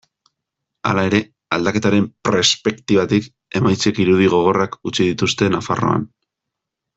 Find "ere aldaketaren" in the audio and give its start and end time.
1.09-2.07